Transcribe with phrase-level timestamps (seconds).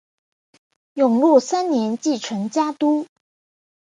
[0.95, 3.05] 永禄三年继承家督。